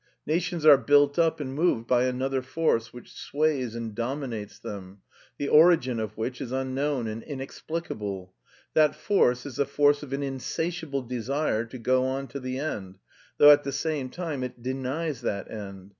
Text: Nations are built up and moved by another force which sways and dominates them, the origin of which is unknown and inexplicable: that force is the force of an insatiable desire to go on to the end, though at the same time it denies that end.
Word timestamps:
Nations 0.25 0.65
are 0.65 0.79
built 0.79 1.19
up 1.19 1.39
and 1.39 1.53
moved 1.53 1.85
by 1.85 2.05
another 2.05 2.41
force 2.41 2.91
which 2.91 3.13
sways 3.13 3.75
and 3.75 3.93
dominates 3.93 4.57
them, 4.57 5.03
the 5.37 5.47
origin 5.47 5.99
of 5.99 6.17
which 6.17 6.41
is 6.41 6.51
unknown 6.51 7.05
and 7.05 7.21
inexplicable: 7.21 8.33
that 8.73 8.95
force 8.95 9.45
is 9.45 9.57
the 9.57 9.65
force 9.67 10.01
of 10.01 10.11
an 10.11 10.23
insatiable 10.23 11.03
desire 11.03 11.65
to 11.65 11.77
go 11.77 12.03
on 12.05 12.25
to 12.29 12.39
the 12.39 12.57
end, 12.57 12.97
though 13.37 13.51
at 13.51 13.63
the 13.63 13.71
same 13.71 14.09
time 14.09 14.43
it 14.43 14.63
denies 14.63 15.21
that 15.21 15.51
end. 15.51 15.89